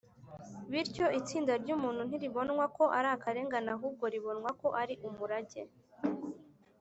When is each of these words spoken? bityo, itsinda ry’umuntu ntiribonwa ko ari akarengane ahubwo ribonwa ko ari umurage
bityo, 0.71 1.05
itsinda 1.19 1.53
ry’umuntu 1.61 2.01
ntiribonwa 2.07 2.65
ko 2.77 2.83
ari 2.97 3.07
akarengane 3.15 3.69
ahubwo 3.75 4.03
ribonwa 4.13 4.49
ko 4.61 4.67
ari 4.81 4.93
umurage 5.07 5.61